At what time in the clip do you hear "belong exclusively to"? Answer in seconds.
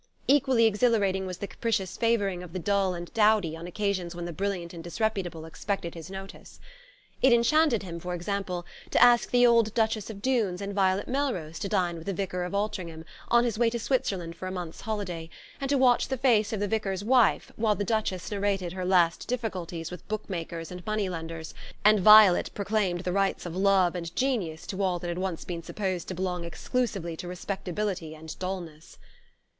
26.15-27.27